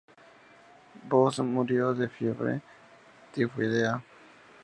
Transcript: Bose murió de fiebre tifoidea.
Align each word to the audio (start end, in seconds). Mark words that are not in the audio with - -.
Bose 1.11 1.43
murió 1.43 1.93
de 1.93 2.09
fiebre 2.09 2.59
tifoidea. 3.33 4.03